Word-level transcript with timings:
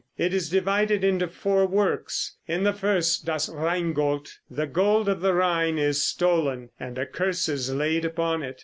It 0.17 0.33
is 0.33 0.49
divided 0.49 1.03
into 1.03 1.27
four 1.27 1.67
works. 1.67 2.35
In 2.47 2.63
the 2.63 2.73
first, 2.73 3.23
"Das 3.23 3.47
Rheingold," 3.47 4.29
the 4.49 4.65
gold 4.65 5.07
of 5.07 5.21
the 5.21 5.35
Rhine, 5.35 5.77
is 5.77 6.01
stolen, 6.03 6.71
and 6.79 6.97
a 6.97 7.05
curse 7.05 7.47
is 7.47 7.71
laid 7.71 8.03
upon 8.03 8.41
it. 8.41 8.59